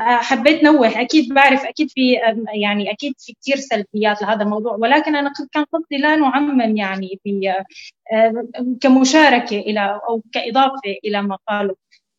[0.00, 1.00] حبيت نوه.
[1.00, 2.14] أكيد بعرف أكيد في
[2.54, 4.74] يعني أكيد في كثير سلبيات لهذا الموضوع.
[4.74, 7.54] ولكن أنا كان قصدي لا نعمم يعني في
[8.80, 11.74] كمشاركة إلى أو كإضافة إلى ما قالوا.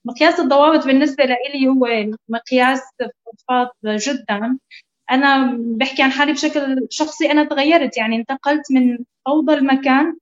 [0.06, 1.88] مقياس الضوابط بالنسبة لي هو
[2.30, 4.58] مقياس فضفاض جدا.
[5.12, 7.32] أنا بحكي عن حالي بشكل شخصي.
[7.32, 10.18] أنا تغيرت يعني انتقلت من فوضى المكان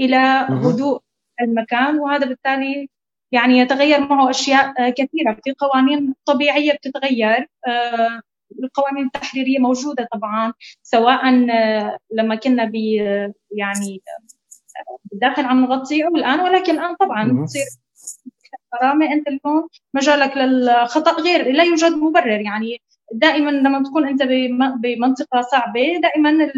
[0.00, 1.00] إلى هدوء
[1.40, 1.98] المكان.
[1.98, 2.88] وهذا بالتالي
[3.32, 8.20] يعني يتغير معه أشياء آه، كثيرة في قوانين طبيعية بتتغير آه،
[8.64, 12.74] القوانين التحريرية موجودة طبعا سواء آه، لما كنا ب
[13.50, 14.02] يعني
[15.12, 17.64] داخل عم نغطيه والآن ولكن الآن طبعا تصير
[18.72, 19.12] كرامة.
[19.12, 22.40] أنت اليوم مجالك للخطأ غير لا يوجد مبرر.
[22.40, 24.22] يعني دائما لما تكون أنت
[24.82, 26.52] بمنطقة صعبة دائما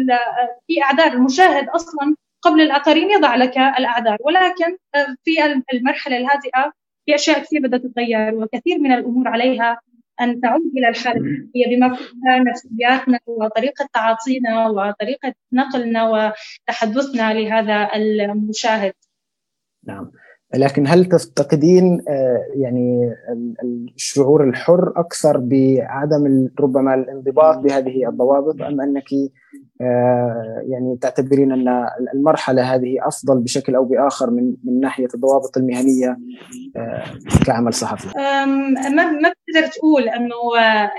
[0.67, 1.13] في أعذار.
[1.13, 4.17] المشاهد أصلا قبل الآخرين يضع لك الأعذار.
[4.21, 5.31] ولكن آه، في
[5.73, 6.73] المرحلة الهادئة
[7.05, 9.79] في أشياء كثير بدها تتغير وكثير من الأمور عليها
[10.21, 11.21] أن تعود إلى الحالة
[11.55, 18.93] هي بما فيها نفسياتنا وطريقة تعاطينا وطريقة نقلنا وتحدثنا لهذا المشاهد.
[19.87, 20.11] نعم.
[20.55, 23.15] لكن هل تفتقدين آه، يعني
[23.95, 29.09] الشعور الحر أكثر بعدم ربما الانضباط بهذه الضوابط أم أنك
[30.69, 36.17] يعني تعتبرين أن المرحلة هذه أفضل بشكل أو بآخر من من ناحية الضوابط المهنية
[36.75, 37.03] آه،
[37.45, 38.07] كعمل صحفي؟
[38.95, 40.35] ما ما بتقدر تقول إنه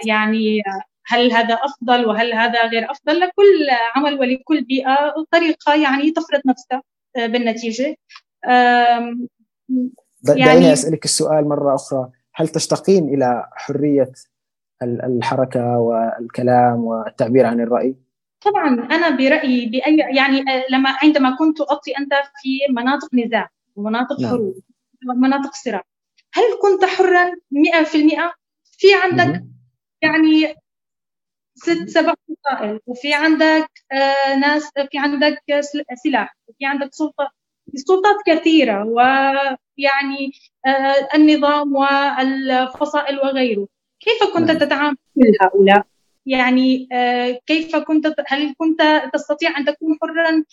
[0.06, 0.62] يعني
[1.06, 4.96] هل هذا أفضل وهل هذا غير أفضل لكل عمل ولكل بيئة
[5.30, 6.82] طريقة يعني تفرض نفسها
[7.16, 7.96] بالنتيجة
[10.28, 14.12] يعني دعيني أسألك السؤال مرة أخرى هل تشتاقين إلى حرية
[14.82, 17.94] الحركة والكلام والتعبير عن الرأي؟
[18.44, 24.20] طبعا أنا برأيي باي يعني آه، لما عندما كنت اغطي أنت في مناطق نزاع ومناطق
[24.20, 24.30] نعم.
[24.30, 24.54] حروب
[25.08, 25.82] ومناطق صراع
[26.34, 28.34] هل كنت حرا 100%
[28.78, 29.52] في عندك مم.
[30.02, 30.54] يعني
[31.54, 35.42] ست سبع فصائل وفي عندك آه ناس في عندك
[36.04, 37.30] سلاح وفي عندك سلطة
[37.74, 40.32] سلطات كثيرة ويعني
[40.66, 43.68] آه النظام والفصائل وغيره
[44.00, 44.58] كيف كنت نعم.
[44.58, 45.86] تتعامل مع هؤلاء
[46.26, 48.82] يعني آه، كيف كنت هل كنت
[49.12, 50.44] تستطيع أن تكون حرا؟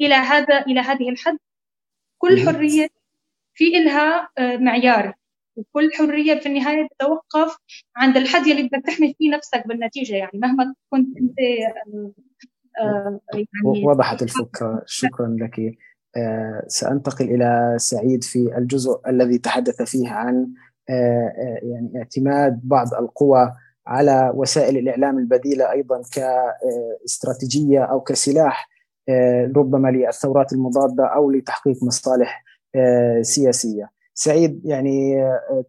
[0.00, 1.38] إلى هذا إلى هذه الحد.
[2.18, 2.88] كل حرية
[3.54, 5.14] في إلها آه، معيار.
[5.56, 7.56] وكل حرية في النهاية تتوقف
[7.96, 11.38] عند الحد اللي بدك تحمي فيه نفسك بالنتيجة يعني مهما كنت أنت
[12.80, 14.82] آه، يعني وضحت الفكرة.
[14.86, 15.76] شكرا لك.
[16.66, 20.52] سأنتقل إلى سعيد في الجزء الذي تحدث فيه عن
[21.62, 23.54] يعني اعتماد بعض القوى
[23.86, 28.68] على وسائل الإعلام البديلة أيضا كاستراتيجية أو كسلاح
[29.56, 32.44] ربما للثورات المضادة أو لتحقيق مصالح
[33.20, 33.90] سياسية.
[34.14, 35.14] سعيد يعني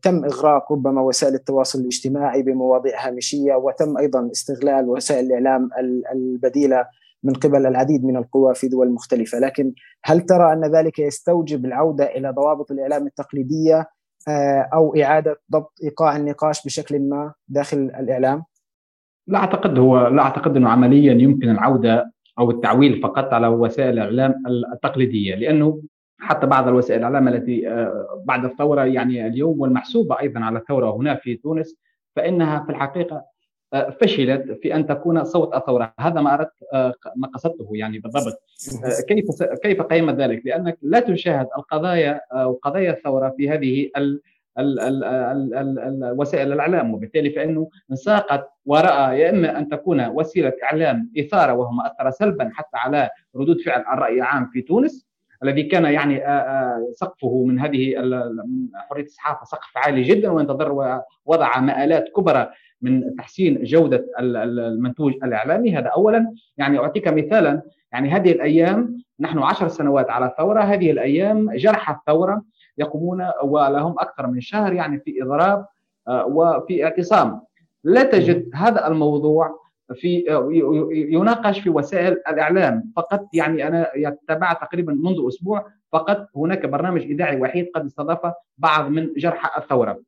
[0.01, 5.69] تم إغراق ربما وسائل التواصل الاجتماعي بمواضيع هامشية وتم أيضا استغلال وسائل الإعلام
[6.13, 6.85] البديلة
[7.23, 9.73] من قبل العديد من القوى في دول مختلفة، لكن
[10.03, 13.87] هل ترى أن ذلك يستوجب العودة إلى ضوابط الإعلام التقليدية
[14.73, 18.43] أو إعادة ضبط إيقاع النقاش بشكل ما داخل الإعلام؟
[19.27, 24.33] لا أعتقد هو لا أعتقد إنه عمليا يمكن العودة أو التعويل فقط على وسائل الإعلام
[24.73, 25.81] التقليدية لأنه
[26.19, 31.15] حتى بعض الوسائل الإعلام التي آه، بعد الثورة يعني اليوم والمحسوبة أيضا على الثورة هنا
[31.15, 31.75] في تونس
[32.15, 33.25] فإنها في الحقيقة آه،
[33.71, 38.43] فشلت في أن تكون صوت الثوره هذا ما أردت آه، ما قصدته يعني بالضبط.
[39.09, 39.25] كيف
[39.63, 44.21] كيف قيم ذلك؟ لأنك لا تشاهد القضايا أو قضايا الثورة في هذه ال
[44.59, 46.93] ال ال ال ال ال وسائل الإعلام.
[46.93, 52.51] وبالتالي فإنه انساقت وراء يا إما أن تكون وسيلة إعلام إثارة وهو ما اثر سلبا
[52.53, 55.05] حتى على ردود فعل الرأي العام في تونس
[55.43, 56.23] الذي كان يعني
[56.93, 57.95] سقفه من هذه
[58.89, 60.71] حرية الصحافه سقف عالي جدا وانتظر
[61.25, 62.49] ووضع مآلات كبرى
[62.85, 65.77] من تحسين جودة المنتوج الإعلامي.
[65.77, 66.33] هذا اولا.
[66.57, 67.61] يعني أعطيك مثالا.
[67.91, 72.43] يعني هذه الأيام نحن عشر سنوات على الثوره هذه الأيام جرح الثورة
[72.77, 75.65] يقومون ولهم أكثر من شهر يعني في إضراب
[76.09, 77.41] وفي اعتصام.
[77.83, 79.59] لا تجد هذا الموضوع
[79.93, 80.23] في
[80.91, 82.91] يناقش في وسائل الإعلام.
[82.95, 83.87] فقط يعني أنا
[84.27, 89.99] تابعت تقريبا منذ أسبوع فقط هناك برنامج إذاعي وحيد قد استضاف بعض من جرحى الثورة.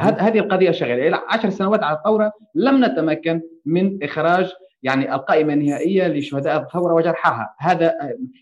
[0.00, 6.08] هذه القضية شغاله إلى عشر سنوات على الثورة لم نتمكن من إخراج يعني القائمة النهائية
[6.08, 7.54] لشهداء الثورة وجرحاها.
[7.58, 7.94] هذا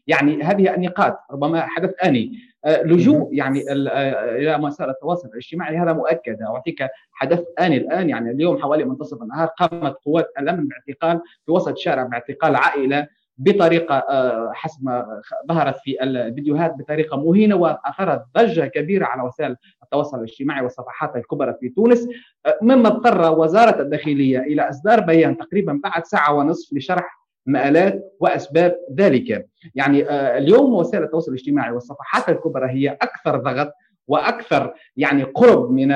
[0.06, 2.32] يعني هذه النقاط ربما حدث أني.
[2.64, 6.42] آه، لجوء يعني آه، إلى مسار التواصل الاجتماعي هذا مؤكد.
[6.42, 11.76] أعطيك حدث أني الآن يعني اليوم حوالي منتصف النهار قامت قوات الأمن باعتقال في وسط
[11.76, 13.06] شارع باعتقال عائلة
[13.42, 20.18] بطريقة آه، حسب ما ظهرت في الفيديوهات بطريقة مهينة وأثرت ضجة كبيرة على وسائل التواصل
[20.18, 22.08] الاجتماعي والصفحات الكبرى في تونس.
[22.62, 29.48] مما اضطر وزارة الداخلية إلى إصدار بيان تقريبا بعد ساعة ونصف لشرح مآلات وأسباب ذلك.
[29.74, 33.72] يعني آه، اليوم وسائل التواصل الاجتماعي والصفحات الكبرى هي أكثر ضغط
[34.08, 35.92] وأكثر يعني قرب من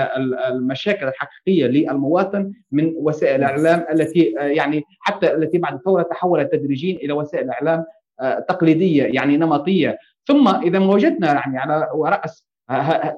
[0.49, 6.97] المشاكل الحقيقية للمواطن من وسائل الإعلام التي آه، يعني حتى التي بعد الثورة تحولت تدريجيا
[6.97, 7.85] إلى وسائل إعلام
[8.21, 9.99] آه، تقليدية يعني نمطية.
[10.27, 12.47] ثم إذا وجدنا يعني على رأس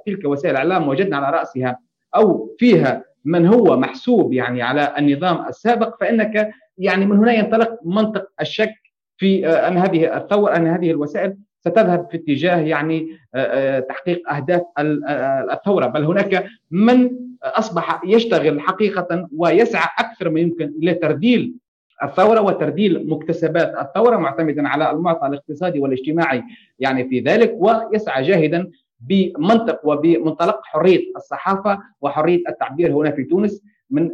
[0.06, 1.78] تلك وسائل الإعلام وجدنا على رأسها
[2.16, 8.28] أو فيها من هو محسوب يعني على النظام السابق فإنك يعني من هنا ينطلق منطق
[8.40, 8.74] الشك
[9.16, 11.36] في آه، أن هذه الثورة أن هذه الوسائل
[11.68, 14.62] ستذهب في اتجاه يعني آه، آه، تحقيق أهداف
[15.52, 15.86] الثورة.
[15.86, 17.10] بل هناك من
[17.42, 21.54] أصبح يشتغل حقيقة ويسعى أكثر ما يمكن إلى ترديل
[22.02, 26.42] الثورة وترديل مكتسبات الثورة معتمدا على المعطى الاقتصادي والاجتماعي
[26.78, 34.08] يعني في ذلك ويسعى جاهدا بمنطق وبمنطلق حرية الصحافة وحرية التعبير هنا في تونس من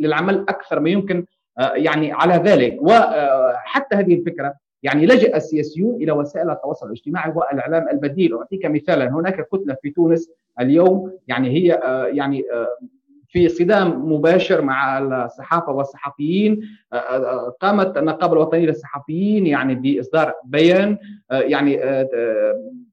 [0.00, 1.26] للعمل أكثر ما يمكن
[1.58, 2.78] آه، يعني على ذلك.
[2.80, 8.36] وحتى هذه الفكرة يعني لجأ السياسيون إلى وسائل التواصل الاجتماعي والإعلام البديل.
[8.36, 9.08] أعطيك مثالا.
[9.08, 12.68] هناك كتلة في تونس اليوم يعني هي آه، يعني آه،
[13.28, 16.68] في صدام مباشر مع الصحافة والصحفيين.
[17.60, 20.98] قامت النقابة الوطنية للصحفيين يعني بإصدار بيان
[21.30, 21.80] يعني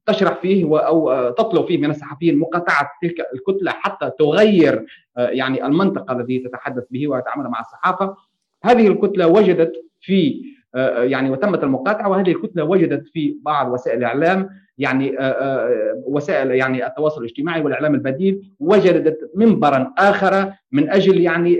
[0.06, 6.38] تشرح فيه أو تطلب فيه من الصحفيين مقاطعة تلك الكتلة حتى تغير يعني المنطق الذي
[6.38, 8.16] تتحدث به وتتعامل مع الصحافة.
[8.64, 10.51] هذه الكتلة وجدت في آه،
[10.96, 16.86] يعني وتمت المقاطعة وهذه الكتلة وجدت في بعض وسائل الإعلام يعني آه، آه، وسائل يعني
[16.86, 21.58] التواصل الاجتماعي والإعلام البديل وجدت منبرا آخر من أجل يعني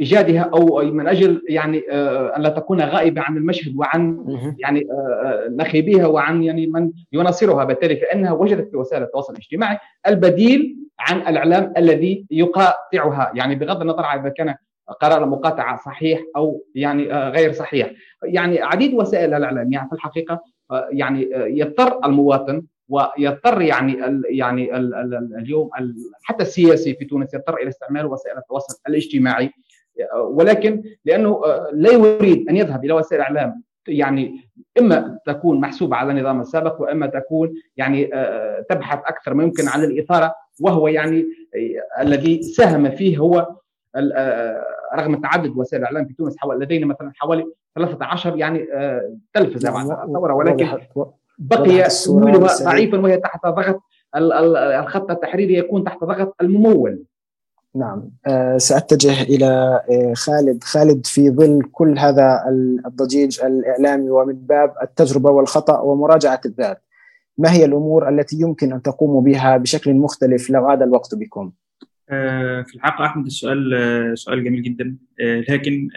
[0.00, 1.78] إيجادها أو من أجل يعني
[2.36, 4.24] أن لا تكون غائبة عن المشهد وعن
[4.58, 4.86] يعني
[5.50, 7.64] نخيبيها وعن يعني من يناصرها.
[7.64, 13.32] بالتالي فإنها وجدت في وسائل التواصل الاجتماعي البديل عن الإعلام الذي يقاطعها.
[13.34, 14.54] يعني بغض النظر عن إذا كان
[14.92, 17.92] قرار المقاطعه صحيح أو يعني آه، غير صحيح.
[18.22, 24.22] يعني عديد وسائل الإعلام يعني في الحقيقة آه، يعني آه، يضطر المواطن ويضطر يعني ال
[24.30, 29.50] يعني ال ال اليوم ال حتى السياسي في تونس يضطر إلى استعمال وسائل التواصل الاجتماعي.
[30.14, 36.40] ولكن لأنه لا يريد أن يذهب إلى وسائل الاعلام يعني إما تكون محسوبة على النظام
[36.40, 38.10] السابق وإما تكون يعني
[38.68, 41.26] تبحث أكثر ما يمكن عن الإثارة وهو يعني
[42.00, 43.58] الذي ساهم فيه هو
[44.94, 48.66] رغم تعدد وسائل الإعلام في تونس حوالي لدينا مثلا حوالي 13 يعني
[49.34, 50.68] تلفزة بعد الثوره ولكن
[51.38, 53.80] بقي تمويلها ضعيفا وهي تحت ضغط
[54.16, 57.04] الخط التحريري يكون تحت ضغط الممول.
[57.74, 58.10] نعم.
[58.26, 60.64] أه سأتجه إلى آه، خالد.
[60.64, 62.44] خالد في ظل كل هذا
[62.86, 66.82] الضجيج الإعلامي ومن باب التجربة والخطأ ومراجعة الذات
[67.38, 71.52] ما هي الأمور التي يمكن أن تقوموا بها بشكل مختلف لو عاد الوقت بكم؟
[72.10, 74.96] أه في الحقيقة أحمد السؤال آه، سؤال جميل جدا.
[75.20, 75.88] أه لكن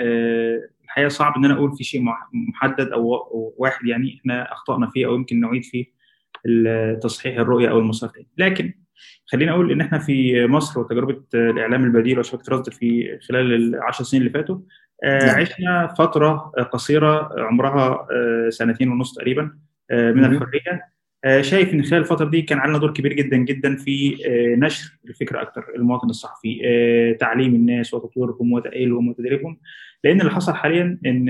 [0.83, 2.01] الحقيقة صعب أن أنا أقول في شيء
[2.33, 5.85] محدد أو واحد يعني إحنا أخطأنا فيه أو يمكن نعيد فيه
[7.01, 8.73] تصحيح الرؤية أو المسار لكن
[9.25, 14.21] خليني أقول إن إحنا في مصر وتجربة الإعلام البديل وشبكه رصد في خلال العشر سنين
[14.21, 14.59] اللي فاتوا
[15.03, 15.39] آه، نعم.
[15.39, 19.57] عشنا فترة قصيرة عمرها آه، سنتين ونص تقريبا
[19.91, 20.91] آه، من الحرية.
[21.41, 24.17] شايف إن خلال الفترة دي كان علينا دور كبير جدا جدا في
[24.57, 29.57] نشر الفكرة أكثر المواطن الصحفي تعليم الناس وتطويرهم وتأهيلهم وتدريبهم.
[30.03, 31.29] لأن اللي حصل حاليا إن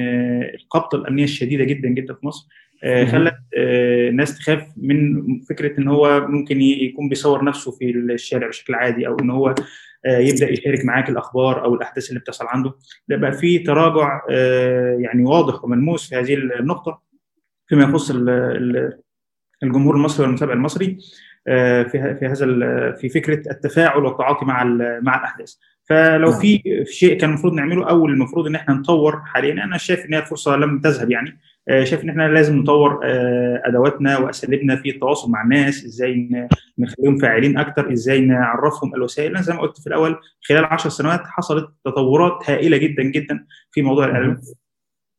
[0.54, 2.47] القبضة الأمنية الشديدة جدا جدا في مصر
[2.84, 8.47] آه، خلت الناس آه، تخاف من فكرة إن هو ممكن يكون بيصور نفسه في الشارع
[8.47, 9.56] بشكل عادي أو إن هو
[10.06, 12.73] آه، يبدأ يشارك معاك الأخبار أو الأحداث اللي بتحصل عنده.
[13.08, 14.21] ده بقى في تراجع
[14.99, 17.01] يعني واضح وملموس في هذه النقطة
[17.67, 18.12] فيما يخص
[19.63, 20.97] الجمهور المصري والمتابع المصري
[21.45, 22.45] في في هذا
[22.91, 24.63] في فكرة التفاعل والتعاطي مع
[25.02, 25.54] مع الأحداث.
[25.89, 26.39] فلو نعم.
[26.39, 30.26] في شيء كان المفروض نعمله أو المفروض إن إحنا نطور حاليا أنا شايف إن هي
[30.26, 31.39] فرصه لم تذهب يعني.
[31.69, 36.47] آه، شايف إن إحنا لازم نطور آه، أدواتنا وأساليبنا في التواصل مع الناس إزاي
[36.80, 39.43] نخليهم فاعلين أكتر إزاي نعرفهم الوسائل.
[39.43, 40.19] زي ما قلت في الأول
[40.50, 44.41] خلال 10 سنوات حصلت تطورات هائلة جدا جدا في موضوع الإعلام.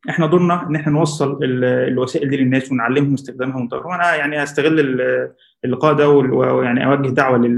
[0.08, 4.80] إحنا دورنا ان إحنا نوصل الوسائل دي للناس ونعلمهم استخدامها ونطورها وأنا يعني استغل
[5.64, 7.50] اللقاء ده ويعني اوجه دعوة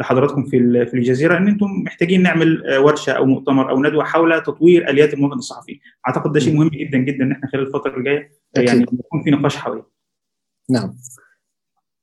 [0.00, 4.90] لحضراتكم في في الجزيرة ان أنتم محتاجين نعمل ورشة أو مؤتمر أو ندوة حول تطوير
[4.90, 5.80] آليات المواطن الصحفي.
[6.08, 9.56] اعتقد ده شيء مهم جدا جدا ان إحنا خلال الفترة الجاية يعني يكون في نقاش
[9.56, 9.86] حواليه.
[10.70, 10.94] نعم.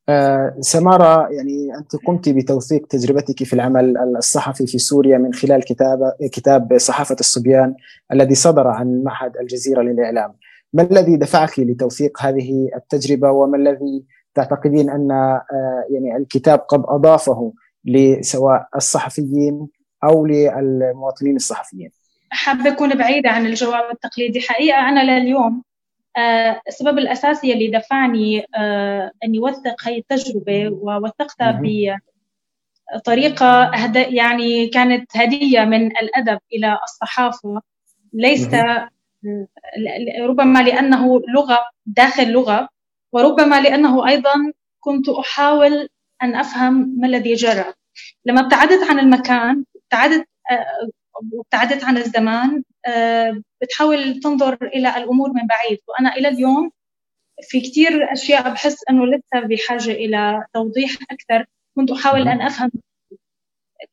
[0.09, 6.13] آه سمارة يعني أنت قمت بتوثيق تجربتك في العمل الصحفي في سوريا من خلال كتاب
[6.31, 7.75] كتاب صحافة الصبيان
[8.13, 10.33] الذي صدر عن معهد الجزيرة للإعلام.
[10.73, 14.03] ما الذي دفعك لتوثيق هذه التجربة؟ وما الذي
[14.35, 15.43] تعتقدين أن آه
[15.89, 17.53] يعني الكتاب قد أضافه
[17.85, 19.67] لسواء الصحفيين
[20.03, 21.89] أو للمواطنين الصحفيين؟
[22.29, 24.41] حابه أكون بعيدة عن الجواب التقليدي.
[24.41, 25.63] حقيقة أنا لليوم
[26.67, 31.61] السبب الأساسي اللي دفعني آه اني اوثق هي التجربة ووثقتها
[32.95, 37.61] بطريقه يعني كانت هدية من الأدب إلى الصحافة.
[38.13, 38.47] ليس
[40.21, 42.69] ربما لأنه لغة داخل لغة
[43.11, 44.33] وربما لأنه أيضا
[44.79, 45.89] كنت أحاول
[46.23, 47.65] أن أفهم ما الذي جرى.
[48.25, 50.27] لما ابتعدت عن المكان ابتعدت
[51.31, 55.79] وابتعدت عن الزمان آه، بتحاول تنظر إلى الأمور من بعيد.
[55.87, 56.71] وأنا إلى اليوم
[57.41, 61.45] في كثير أشياء بحس أنه لسه بحاجة إلى توضيح أكثر.
[61.75, 62.71] كنت أحاول أن أفهم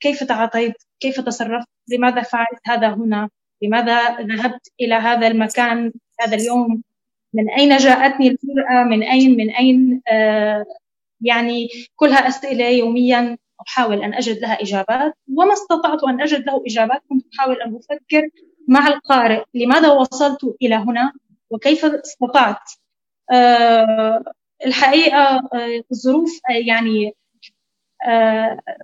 [0.01, 3.31] كيف تعاطيت كيف تصرفت لماذا فعلت هذا هنا
[3.63, 6.83] لماذا ذهبت إلى هذا المكان هذا اليوم
[7.35, 10.65] من أين جاءتني الجرأة من أين من أين آه
[11.21, 13.39] يعني كلها أسئلة يوميا.
[13.67, 17.03] أحاول أن أجد لها إجابات وما استطعت أن أجد له إجابات.
[17.09, 18.29] كنت أحاول أن أفكر
[18.69, 21.13] مع القارئ لماذا وصلت إلى هنا
[21.51, 22.73] وكيف استطعت.
[23.33, 24.25] أه
[24.67, 25.49] الحقيقة
[25.93, 27.13] الظروف أه يعني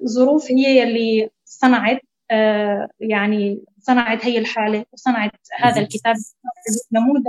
[0.03, 6.17] الظروف أه هي اللي صنعت أه يعني صنعت هي الحالة وصنعت هذا الكتاب.
[6.93, 7.23] نموذج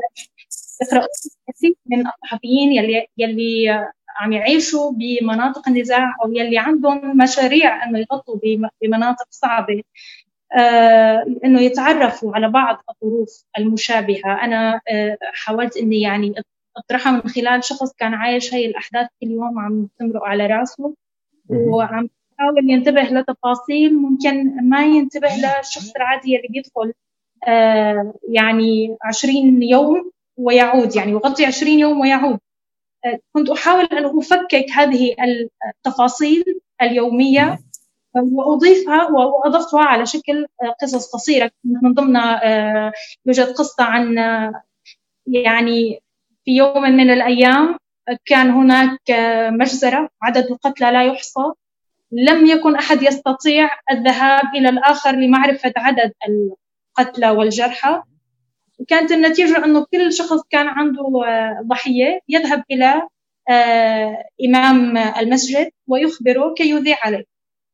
[1.48, 8.40] كثير من الصحفيين يلي يلي عم يعيشوا بمناطق النزاع أو يلي عندهم مشاريع إنه يغطوا
[8.82, 9.84] بمناطق صعبة.
[10.60, 14.44] آه إنه يتعرفوا على بعض الظروف المشابهة.
[14.44, 16.34] أنا آه حاولت إني يعني
[16.78, 20.94] أطرحها من خلال شخص كان عايش هي الأحداث كل يوم عم تمرق على راسه.
[21.50, 26.94] وعم يحاول ينتبه لتفاصيل ممكن ما ينتبه للشخص العادي اللي بيدخل
[27.48, 32.40] آه يعني 20 يوم ويعود يعني يغطي 20 يوم ويعود.
[33.32, 35.16] كنت أحاول أن أفكك هذه
[35.68, 36.44] التفاصيل
[36.82, 37.60] اليومية
[38.16, 40.48] وأضيفها وأضفتها على شكل
[40.82, 41.52] قصص قصيرة.
[41.64, 42.92] من ضمنها آه،
[43.26, 44.18] يوجد قصة عن
[45.28, 46.00] يعني
[46.46, 47.78] في يوم من الأيام
[48.26, 49.00] كان هناك
[49.50, 51.52] مجزرة عدد القتلى لا يحصى.
[52.12, 58.02] لم يكن أحد يستطيع الذهاب إلى الآخر لمعرفة عدد القتلى والجرحى.
[58.88, 63.08] كانت النتيجة أنه كل شخص كان عنده آه، ضحية يذهب إلى
[63.50, 67.26] آه، إمام المسجد ويخبره كي يذيع عليه.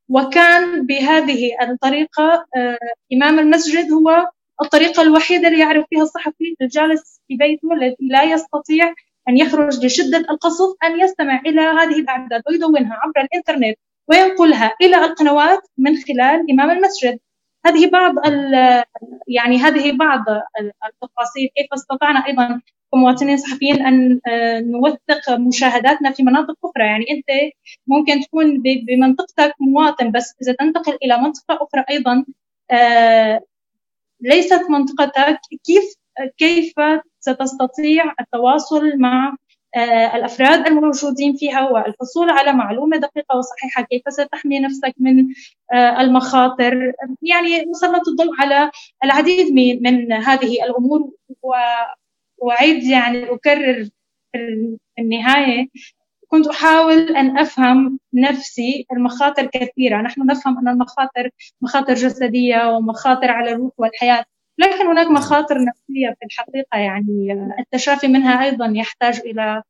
[0.09, 2.77] وكان بهذه الطريقة آه،
[3.13, 4.27] إمام المسجد هو
[4.61, 8.93] الطريقة الوحيدة اللي يعرف فيها الصحفي الجالس في بيته الذي لا يستطيع
[9.29, 13.77] أن يخرج لشدة القصف أن يستمع إلى هذه الأعداد ويدونها عبر الإنترنت
[14.07, 17.19] وينقلها إلى القنوات من خلال إمام المسجد.
[17.65, 18.15] هذه بعض
[19.27, 20.25] يعني هذه بعض
[20.85, 21.49] التفاصيل.
[21.55, 27.53] كيف استطعنا أيضا كمواطنين صحفيين أن آه، نوثق مشاهداتنا في مناطق أخرى؟ يعني أنت
[27.87, 32.25] ممكن تكون بمنطقتك مواطن بس إذا تنتقل إلى منطقة أخرى أيضا
[32.71, 33.41] آه،
[34.21, 35.39] ليست منطقتك.
[35.65, 35.95] كيف
[36.37, 36.73] كيف
[37.19, 39.35] ستستطيع التواصل مع
[39.75, 45.27] آه، الأفراد الموجودين فيها والحصول على معلومة دقيقة وصحيحة كيف ستحمي نفسك من
[45.73, 46.93] آه، المخاطر.
[47.21, 48.71] يعني مسلط الضوء على
[49.03, 49.53] العديد
[49.83, 51.11] من هذه الأمور
[52.37, 53.89] واعيد يعني أكرر
[54.33, 55.67] في النهاية
[56.27, 60.01] كنت أحاول أن أفهم نفسي المخاطر كثيرة.
[60.01, 61.29] نحن نفهم أن المخاطر
[61.61, 64.25] مخاطر جسدية ومخاطر على الروح والحياة.
[64.61, 69.61] لكن هناك مخاطر نفسية في الحقيقة يعني التشافي منها أيضا يحتاج إلى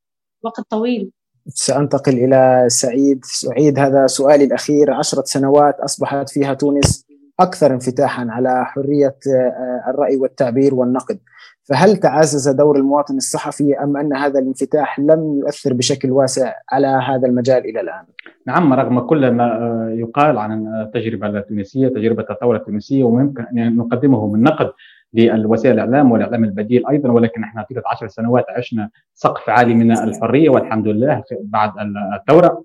[0.42, 1.10] وقت طويل.
[1.48, 3.24] سأنتقل إلى سعيد.
[3.50, 4.92] أعيد هذا سؤالي الأخير.
[4.92, 7.06] عشرة سنوات أصبحت فيها تونس
[7.40, 11.18] أكثر انفتاحا على حرية آه، الرأي والتعبير والنقد.
[11.64, 17.28] فهل تعزز دور المواطن الصحفي أم أن هذا الانفتاح لم يؤثر بشكل واسع على هذا
[17.28, 18.04] المجال إلى الآن؟
[18.46, 24.26] نعم رغم كل ما آه، يقال عن التجربة التونسية تجربة الثورة التونسية وممكن أن نقدمه
[24.26, 24.72] من نقد
[25.14, 30.50] للوسائل الإعلام والإعلام البديل أيضا ولكن إحنا طيلة عشر سنوات عشنا سقف عالي من الحرية
[30.50, 31.72] والحمد لله بعد
[32.18, 32.64] الثورة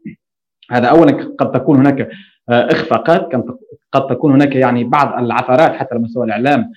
[0.72, 2.10] هذا اولا قد تكون هناك
[2.50, 3.30] آه، إخفاقات
[3.92, 6.72] قد تكون هناك يعني بعض العثرات حتى على مستوى الإعلام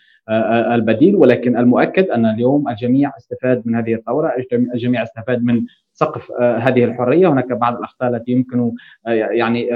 [0.75, 5.63] البديل ولكن المؤكد أن اليوم الجميع استفاد من هذه الثورة، الجميع استفاد من
[5.93, 8.73] سقف هذه الحرية، هناك بعض الأخطاء التي يمكن
[9.07, 9.69] يعني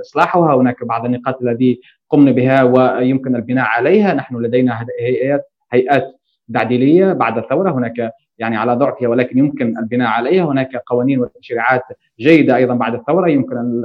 [0.00, 6.20] إصلاحها، هناك بعض النقاط التي قمنا بها ويمكن البناء عليها، نحن لدينا هيئات هيئات
[6.54, 10.44] تعديليه بعد الثورة، هناك يعني على ضعفها ولكن يمكن البناء عليها.
[10.44, 11.82] هناك قوانين وتشريعات
[12.20, 13.82] جيدة أيضا بعد الثورة يمكن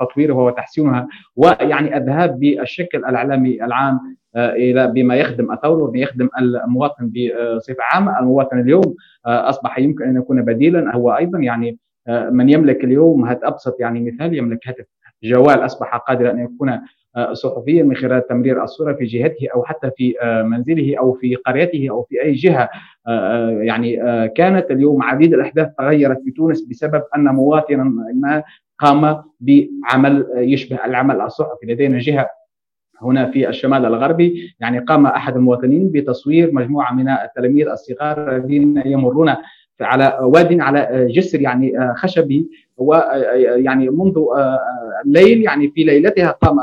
[0.00, 7.12] تطويرها وتحسينها ويعني الذهاب بالشكل الإعلامي العام آه، إلى بما يخدم الثورة وبما يخدم المواطن
[7.12, 8.94] بصفة عامة، المواطن اليوم
[9.26, 10.94] آه، أصبح يمكن أن يكون بديلا.
[10.94, 11.78] هو أيضا يعني
[12.08, 14.84] آه، من يملك اليوم أبسط يعني مثال يملك هاتف
[15.22, 16.80] جوال أصبح قادرا أن يكون
[17.32, 20.14] صحفيا من خلال تمرير الصورة في جهته أو حتى في
[20.44, 22.68] منزله أو في قريته أو في أي جهة.
[23.62, 23.96] يعني
[24.28, 28.42] كانت اليوم عديد الأحداث تغيرت في تونس بسبب أن مواطنا ما
[28.78, 31.66] قام بعمل يشبه العمل الصحفي.
[31.66, 32.30] لدينا جهة
[33.02, 39.34] هنا في الشمال الغربي يعني قام أحد المواطنين بتصوير مجموعة من التلاميذ الصغار الذين يمرون
[39.80, 44.14] على واد على جسر يعني خشبي ويعني منذ
[45.06, 46.56] الليل يعني في ليلتها قام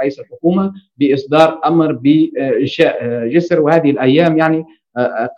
[0.00, 3.60] رئيس الحكومة بإصدار أمر بإنشاء جسر.
[3.60, 4.64] وهذه الأيام يعني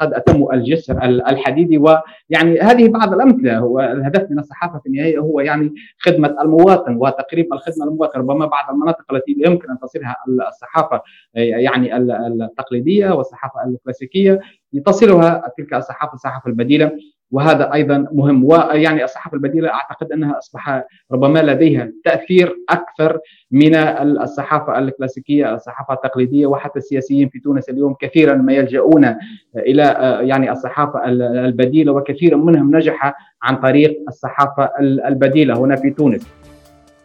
[0.00, 3.58] قد اتموا الجسر الحديدي ويعني هذه بعض الأمثلة.
[3.58, 8.74] هو الهدف من الصحافة في النهاية هو يعني خدمة المواطن وتقريب الخدمة للمواطن ربما بعض
[8.74, 10.16] المناطق التي يمكن أن تصلها
[10.48, 11.02] الصحافة
[11.34, 14.40] يعني التقليدية والصحافة الكلاسيكية
[14.86, 16.92] تصلها تلك الصحافة الصحافة البديلة.
[17.30, 18.44] وهذا أيضا مهم.
[18.44, 23.18] ويعني الصحافة البديلة أعتقد أنها أصبح ربما لديها تأثير أكثر
[23.50, 29.14] من الصحافة الكلاسيكية الصحافة التقليدية وحتى السياسيين في تونس اليوم كثيرا ما يلجؤون
[29.56, 29.82] إلى
[30.22, 36.26] يعني الصحافة البديلة وكثير منهم نجح عن طريق الصحافة البديلة هنا في تونس.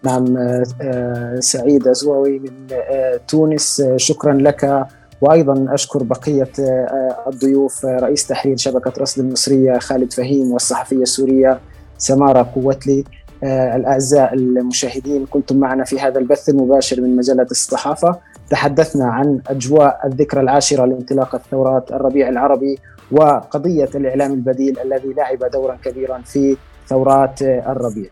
[0.03, 0.37] نعم
[0.81, 3.83] آه، سعيد أزواوي من آه، تونس.
[3.95, 4.85] شكرا لك.
[5.21, 11.59] وأيضا أشكر بقية آه، الضيوف آه، رئيس تحرير شبكة رصد المصرية خالد فهيم والصحفية السورية
[11.97, 13.03] سمارة قوتلي
[13.43, 18.19] آه، الأعزاء المشاهدين كنتم معنا في هذا البث المباشر من مجلة الصحافة.
[18.49, 22.79] تحدثنا عن أجواء الذكرى العاشرة لانطلاق الثورات الربيع العربي
[23.11, 26.57] وقضية الإعلام البديل الذي لعب دورا كبيرا في
[26.87, 28.09] ثورات الربيع.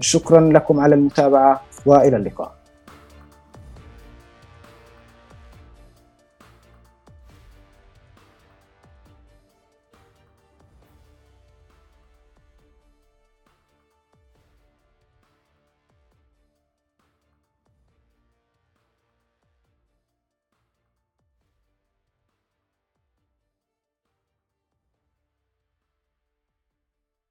[0.00, 2.57] شكرا لكم على المتابعة وإلى اللقاء.